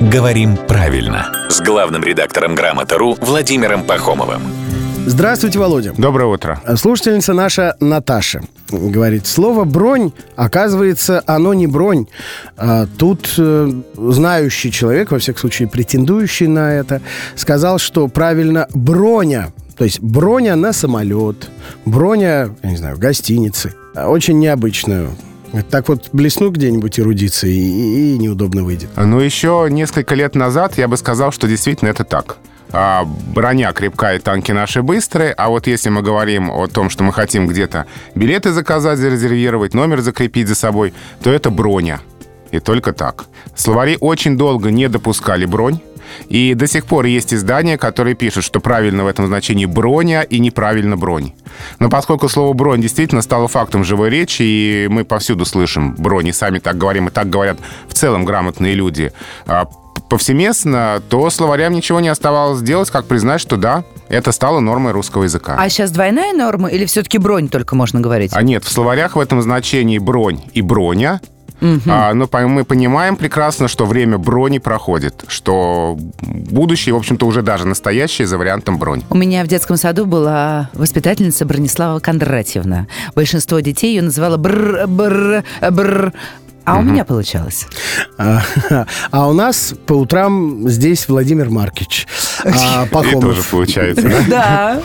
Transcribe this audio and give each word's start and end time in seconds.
«Говорим 0.00 0.56
правильно» 0.56 1.30
с 1.50 1.60
главным 1.60 2.02
редактором 2.02 2.54
«Грамота.ру» 2.54 3.18
Владимиром 3.20 3.84
Пахомовым. 3.84 4.40
Здравствуйте, 5.04 5.58
Володя. 5.58 5.92
Доброе 5.94 6.24
утро. 6.24 6.58
Слушательница 6.76 7.34
наша 7.34 7.76
Наташа 7.80 8.40
говорит, 8.70 9.26
слово 9.26 9.64
«бронь», 9.64 10.12
оказывается, 10.36 11.22
оно 11.26 11.52
не 11.52 11.66
бронь. 11.66 12.06
А 12.56 12.86
тут 12.86 13.34
э, 13.36 13.70
знающий 13.94 14.72
человек, 14.72 15.10
во 15.10 15.18
всяком 15.18 15.40
случае 15.40 15.68
претендующий 15.68 16.46
на 16.46 16.72
это, 16.72 17.02
сказал, 17.36 17.78
что 17.78 18.08
правильно 18.08 18.68
«броня». 18.72 19.52
То 19.76 19.84
есть 19.84 20.00
броня 20.00 20.56
на 20.56 20.72
самолет, 20.72 21.50
броня, 21.84 22.48
я 22.62 22.70
не 22.70 22.76
знаю, 22.76 22.96
в 22.96 22.98
гостинице. 22.98 23.74
Очень 23.94 24.38
необычную 24.38 25.10
так 25.70 25.88
вот 25.88 26.08
блесну 26.12 26.50
где-нибудь 26.50 27.00
эрудицией, 27.00 27.56
и, 27.58 28.14
и 28.14 28.18
неудобно 28.18 28.64
выйдет. 28.64 28.90
Ну, 28.96 29.20
еще 29.20 29.66
несколько 29.70 30.14
лет 30.14 30.34
назад 30.34 30.78
я 30.78 30.88
бы 30.88 30.96
сказал, 30.96 31.32
что 31.32 31.48
действительно 31.48 31.88
это 31.88 32.04
так 32.04 32.38
а, 32.72 33.04
броня 33.04 33.72
крепкая, 33.72 34.20
танки 34.20 34.52
наши 34.52 34.82
быстрые. 34.82 35.32
А 35.32 35.48
вот 35.48 35.66
если 35.66 35.90
мы 35.90 36.02
говорим 36.02 36.50
о 36.50 36.66
том, 36.66 36.90
что 36.90 37.04
мы 37.04 37.12
хотим 37.12 37.46
где-то 37.46 37.86
билеты 38.14 38.52
заказать, 38.52 38.98
зарезервировать, 38.98 39.74
номер 39.74 40.00
закрепить 40.00 40.48
за 40.48 40.54
собой, 40.54 40.92
то 41.22 41.30
это 41.30 41.50
броня. 41.50 42.00
И 42.50 42.58
только 42.58 42.92
так. 42.92 43.26
Словари 43.54 43.96
очень 44.00 44.36
долго 44.36 44.70
не 44.70 44.88
допускали 44.88 45.44
бронь. 45.46 45.80
И 46.28 46.54
до 46.54 46.66
сих 46.66 46.86
пор 46.86 47.06
есть 47.06 47.34
издания, 47.34 47.78
которые 47.78 48.14
пишут, 48.14 48.44
что 48.44 48.60
правильно 48.60 49.04
в 49.04 49.06
этом 49.06 49.26
значении 49.26 49.66
броня 49.66 50.22
и 50.22 50.38
неправильно 50.38 50.96
бронь. 50.96 51.32
Но 51.78 51.88
поскольку 51.88 52.28
слово 52.28 52.52
бронь 52.52 52.80
действительно 52.80 53.22
стало 53.22 53.48
фактом 53.48 53.84
живой 53.84 54.10
речи, 54.10 54.42
и 54.42 54.88
мы 54.88 55.04
повсюду 55.04 55.44
слышим 55.44 55.94
бронь, 55.96 56.28
и 56.28 56.32
сами 56.32 56.58
так 56.58 56.78
говорим, 56.78 57.08
и 57.08 57.10
так 57.10 57.28
говорят 57.28 57.58
в 57.88 57.94
целом 57.94 58.24
грамотные 58.24 58.74
люди, 58.74 59.12
а, 59.46 59.66
повсеместно, 60.08 61.02
то 61.08 61.30
словарям 61.30 61.72
ничего 61.72 62.00
не 62.00 62.08
оставалось 62.08 62.60
делать, 62.60 62.90
как 62.90 63.06
признать, 63.06 63.40
что 63.40 63.56
да, 63.56 63.84
это 64.08 64.32
стало 64.32 64.60
нормой 64.60 64.92
русского 64.92 65.22
языка. 65.22 65.56
А 65.58 65.68
сейчас 65.68 65.92
двойная 65.92 66.32
норма 66.32 66.68
или 66.68 66.84
все-таки 66.84 67.16
бронь 67.18 67.48
только 67.48 67.76
можно 67.76 68.00
говорить? 68.00 68.32
А 68.34 68.42
нет, 68.42 68.64
в 68.64 68.70
словарях 68.70 69.16
в 69.16 69.20
этом 69.20 69.40
значении 69.40 69.98
бронь 69.98 70.40
и 70.52 70.62
броня 70.62 71.20
Угу. 71.60 71.82
А, 71.86 72.14
но 72.14 72.28
мы 72.48 72.64
понимаем 72.64 73.16
прекрасно, 73.16 73.68
что 73.68 73.86
время 73.86 74.18
брони 74.18 74.58
проходит, 74.58 75.24
что 75.28 75.96
будущее, 76.20 76.94
в 76.94 76.98
общем-то, 76.98 77.26
уже 77.26 77.42
даже 77.42 77.66
настоящее 77.66 78.26
за 78.26 78.38
вариантом 78.38 78.78
бронь. 78.78 79.02
У 79.10 79.16
меня 79.16 79.44
в 79.44 79.48
детском 79.48 79.76
саду 79.76 80.06
была 80.06 80.70
воспитательница 80.72 81.44
Бронислава 81.44 82.00
Кондратьевна. 82.00 82.86
Большинство 83.14 83.60
детей 83.60 83.94
ее 83.94 84.02
называло 84.02 84.36
бр-бр-бр. 84.36 86.12
А 86.64 86.74
угу. 86.74 86.80
у 86.80 86.84
меня 86.84 87.04
получалось. 87.04 87.66
А, 88.18 88.42
а 89.10 89.28
у 89.28 89.32
нас 89.32 89.74
по 89.86 89.94
утрам 89.94 90.68
здесь 90.68 91.08
Владимир 91.08 91.50
Маркич. 91.50 92.06
А, 92.44 92.86
Пахомов. 92.86 93.16
И 93.16 93.20
тоже 93.20 93.42
получается, 93.50 94.08
да? 94.08 94.20
Да. 94.28 94.82